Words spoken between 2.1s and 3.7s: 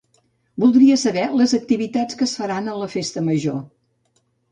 que es faran a la festa major.